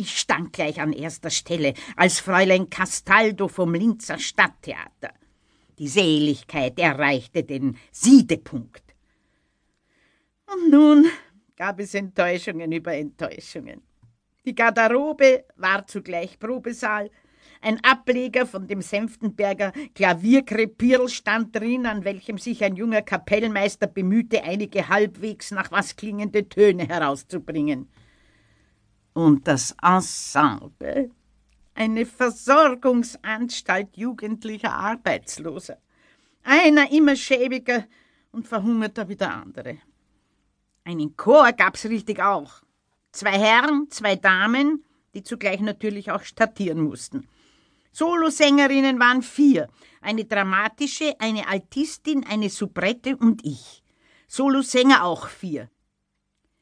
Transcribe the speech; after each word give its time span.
Ich 0.00 0.16
stand 0.16 0.52
gleich 0.52 0.80
an 0.80 0.92
erster 0.92 1.28
Stelle 1.28 1.74
als 1.96 2.20
Fräulein 2.20 2.70
Castaldo 2.70 3.48
vom 3.48 3.74
Linzer 3.74 4.16
Stadttheater. 4.16 5.12
Die 5.76 5.88
Seligkeit 5.88 6.78
erreichte 6.78 7.42
den 7.42 7.76
Siedepunkt. 7.90 8.84
Und 10.46 10.70
nun 10.70 11.06
gab 11.56 11.80
es 11.80 11.94
Enttäuschungen 11.94 12.70
über 12.70 12.94
Enttäuschungen. 12.94 13.82
Die 14.44 14.54
Garderobe 14.54 15.46
war 15.56 15.84
zugleich 15.88 16.38
Probesaal, 16.38 17.10
ein 17.60 17.82
Ableger 17.82 18.46
von 18.46 18.68
dem 18.68 18.82
Senftenberger 18.82 19.72
Klavierkrepierl 19.96 21.08
stand 21.08 21.56
drin, 21.56 21.86
an 21.86 22.04
welchem 22.04 22.38
sich 22.38 22.62
ein 22.62 22.76
junger 22.76 23.02
Kapellmeister 23.02 23.88
bemühte, 23.88 24.44
einige 24.44 24.88
halbwegs 24.88 25.50
nach 25.50 25.72
was 25.72 25.96
klingende 25.96 26.48
Töne 26.48 26.86
herauszubringen. 26.86 27.88
Und 29.18 29.48
das 29.48 29.74
Ensemble, 29.82 31.10
eine 31.74 32.06
Versorgungsanstalt 32.06 33.96
jugendlicher 33.96 34.72
Arbeitsloser. 34.72 35.78
Einer 36.44 36.92
immer 36.92 37.16
schäbiger 37.16 37.88
und 38.30 38.46
verhungerter 38.46 39.08
wie 39.08 39.16
der 39.16 39.34
andere. 39.34 39.78
Einen 40.84 41.16
Chor 41.16 41.50
gab's 41.50 41.86
richtig 41.86 42.22
auch. 42.22 42.62
Zwei 43.10 43.36
Herren, 43.36 43.90
zwei 43.90 44.14
Damen, 44.14 44.84
die 45.14 45.24
zugleich 45.24 45.58
natürlich 45.62 46.12
auch 46.12 46.22
statieren 46.22 46.80
mussten. 46.80 47.26
Solosängerinnen 47.90 49.00
waren 49.00 49.22
vier. 49.22 49.68
Eine 50.00 50.26
dramatische, 50.26 51.16
eine 51.18 51.48
Altistin, 51.48 52.24
eine 52.24 52.50
Soubrette 52.50 53.16
und 53.16 53.44
ich. 53.44 53.82
Solosänger 54.28 55.02
auch 55.02 55.26
vier. 55.26 55.68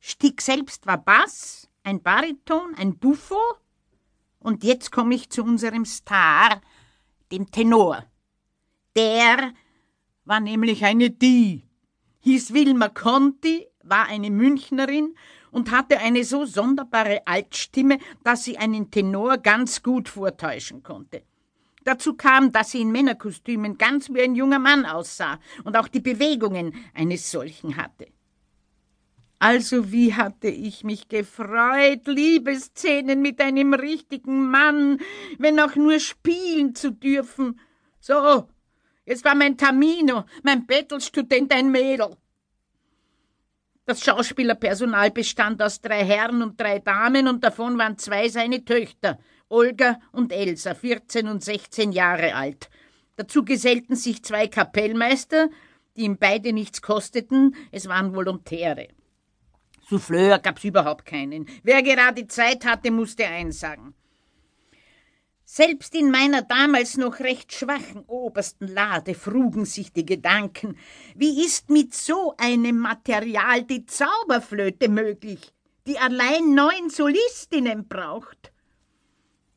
Stick 0.00 0.42
selbst 0.42 0.88
war 0.88 0.98
Bass, 0.98 1.69
ein 1.82 2.02
Bariton, 2.02 2.74
ein 2.76 2.98
Buffo. 2.98 3.40
Und 4.38 4.64
jetzt 4.64 4.90
komme 4.90 5.14
ich 5.14 5.30
zu 5.30 5.42
unserem 5.42 5.84
Star, 5.84 6.60
dem 7.30 7.50
Tenor. 7.50 8.04
Der 8.96 9.52
war 10.24 10.40
nämlich 10.40 10.84
eine 10.84 11.10
Die. 11.10 11.64
Hieß 12.20 12.52
Wilma 12.52 12.88
Conti, 12.88 13.66
war 13.82 14.06
eine 14.06 14.30
Münchnerin 14.30 15.14
und 15.50 15.70
hatte 15.70 15.98
eine 15.98 16.24
so 16.24 16.44
sonderbare 16.44 17.26
Altstimme, 17.26 17.98
dass 18.22 18.44
sie 18.44 18.58
einen 18.58 18.90
Tenor 18.90 19.38
ganz 19.38 19.82
gut 19.82 20.08
vortäuschen 20.08 20.82
konnte. 20.82 21.22
Dazu 21.84 22.14
kam, 22.14 22.52
dass 22.52 22.72
sie 22.72 22.82
in 22.82 22.92
Männerkostümen 22.92 23.78
ganz 23.78 24.10
wie 24.10 24.20
ein 24.20 24.34
junger 24.34 24.58
Mann 24.58 24.84
aussah 24.84 25.40
und 25.64 25.76
auch 25.76 25.88
die 25.88 26.00
Bewegungen 26.00 26.74
eines 26.94 27.30
solchen 27.30 27.76
hatte. 27.76 28.08
Also 29.42 29.90
wie 29.90 30.12
hatte 30.12 30.48
ich 30.48 30.84
mich 30.84 31.08
gefreut, 31.08 32.06
Liebesszenen 32.06 33.22
mit 33.22 33.40
einem 33.40 33.72
richtigen 33.72 34.50
Mann, 34.50 34.98
wenn 35.38 35.58
auch 35.58 35.76
nur 35.76 35.98
spielen 35.98 36.74
zu 36.74 36.92
dürfen. 36.92 37.58
So, 38.00 38.50
jetzt 39.06 39.24
war 39.24 39.34
mein 39.34 39.56
Tamino, 39.56 40.24
mein 40.42 40.66
Bettelstudent 40.66 41.54
ein 41.54 41.70
Mädel. 41.70 42.18
Das 43.86 44.04
Schauspielerpersonal 44.04 45.10
bestand 45.10 45.62
aus 45.62 45.80
drei 45.80 46.04
Herren 46.04 46.42
und 46.42 46.60
drei 46.60 46.78
Damen 46.78 47.26
und 47.26 47.42
davon 47.42 47.78
waren 47.78 47.96
zwei 47.96 48.28
seine 48.28 48.62
Töchter, 48.62 49.18
Olga 49.48 50.00
und 50.12 50.32
Elsa, 50.32 50.74
14 50.74 51.28
und 51.28 51.42
16 51.42 51.92
Jahre 51.92 52.34
alt. 52.34 52.68
Dazu 53.16 53.42
gesellten 53.42 53.96
sich 53.96 54.22
zwei 54.22 54.48
Kapellmeister, 54.48 55.48
die 55.96 56.02
ihm 56.02 56.18
beide 56.18 56.52
nichts 56.52 56.82
kosteten, 56.82 57.56
es 57.72 57.88
waren 57.88 58.14
Volontäre. 58.14 58.88
Souffleur 59.90 60.38
gab's 60.38 60.62
überhaupt 60.62 61.04
keinen. 61.04 61.46
Wer 61.64 61.82
gerade 61.82 62.28
Zeit 62.28 62.64
hatte, 62.64 62.92
musste 62.92 63.26
einsagen. 63.26 63.92
Selbst 65.44 65.96
in 65.96 66.12
meiner 66.12 66.42
damals 66.42 66.96
noch 66.96 67.18
recht 67.18 67.52
schwachen 67.52 68.04
obersten 68.06 68.68
Lade 68.68 69.14
frugen 69.14 69.64
sich 69.64 69.92
die 69.92 70.06
Gedanken, 70.06 70.76
wie 71.16 71.44
ist 71.44 71.70
mit 71.70 71.92
so 71.92 72.34
einem 72.38 72.78
Material 72.78 73.64
die 73.64 73.84
Zauberflöte 73.84 74.88
möglich, 74.88 75.52
die 75.88 75.98
allein 75.98 76.54
neun 76.54 76.88
Solistinnen 76.88 77.88
braucht? 77.88 78.52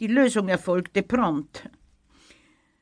Die 0.00 0.06
Lösung 0.06 0.48
erfolgte 0.48 1.02
prompt. 1.02 1.68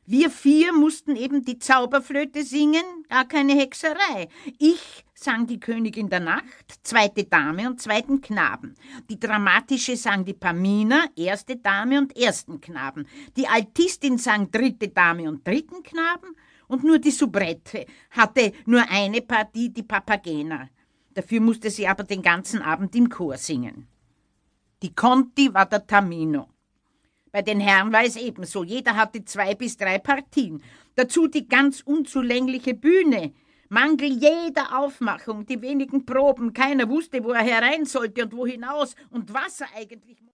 Wir 0.07 0.31
vier 0.31 0.73
mussten 0.73 1.17
eben 1.17 1.45
die 1.45 1.59
Zauberflöte 1.59 2.45
singen, 2.45 2.85
gar 3.09 3.27
keine 3.27 3.55
Hexerei. 3.55 4.29
Ich 4.59 5.05
sang 5.23 5.47
die 5.47 5.61
Königin 5.61 6.09
der 6.09 6.21
Nacht, 6.21 6.81
zweite 6.83 7.25
Dame 7.25 7.69
und 7.69 7.81
zweiten 7.81 8.21
Knaben. 8.21 8.75
Die 9.09 9.21
dramatische 9.21 9.97
sang 9.97 10.25
die 10.25 10.35
Pamina, 10.35 11.07
erste 11.15 11.57
Dame 11.57 11.99
und 11.99 12.17
ersten 12.17 12.61
Knaben. 12.61 13.07
Die 13.37 13.47
Altistin 13.47 14.17
sang 14.17 14.51
dritte 14.51 14.89
Dame 14.89 15.29
und 15.29 15.47
dritten 15.47 15.83
Knaben. 15.83 16.35
Und 16.69 16.85
nur 16.85 16.99
die 16.99 17.11
Soubrette 17.11 17.85
hatte 18.11 18.53
nur 18.65 18.89
eine 18.89 19.21
Partie, 19.21 19.71
die 19.71 19.83
Papagena. 19.83 20.69
Dafür 21.13 21.41
musste 21.41 21.69
sie 21.69 21.87
aber 21.87 22.05
den 22.05 22.23
ganzen 22.23 22.63
Abend 22.63 22.95
im 22.95 23.09
Chor 23.09 23.37
singen. 23.37 23.89
Die 24.83 24.95
Conti 24.95 25.53
war 25.53 25.67
der 25.67 25.87
Tamino. 25.87 26.49
Bei 27.33 27.43
den 27.43 27.61
Herren 27.61 27.93
war 27.93 28.05
es 28.05 28.17
ebenso. 28.17 28.65
Jeder 28.65 28.97
hatte 28.97 29.25
zwei 29.25 29.55
bis 29.55 29.77
drei 29.77 29.99
Partien. 29.99 30.63
Dazu 30.95 31.29
die 31.29 31.47
ganz 31.47 31.83
unzulängliche 31.83 32.75
Bühne. 32.75 33.35
Mangel 33.73 34.11
jeder 34.11 34.77
Aufmachung, 34.77 35.47
die 35.47 35.63
wenigen 35.63 36.05
Proben. 36.05 36.53
Keiner 36.53 36.89
wusste, 36.89 37.23
wo 37.23 37.31
er 37.31 37.45
herein 37.45 37.85
sollte 37.85 38.25
und 38.25 38.37
wo 38.37 38.45
hinaus 38.45 38.97
und 39.11 39.33
was 39.33 39.61
er 39.61 39.69
eigentlich 39.77 40.21